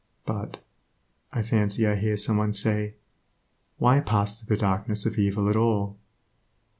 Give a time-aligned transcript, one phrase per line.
[0.25, 0.61] "But,"
[1.31, 2.95] I fancy I hear someone say,
[3.77, 5.95] "why pass through the darkness of evil at all?"